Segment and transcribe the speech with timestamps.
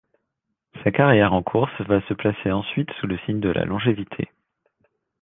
[0.83, 4.31] Sa carrière en course va se placer ensuite sous le signe de la longévité.